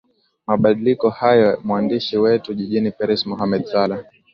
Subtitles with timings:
[0.47, 4.05] mabadiliko hayo mwandishi wetu jijini paris mohamed saleh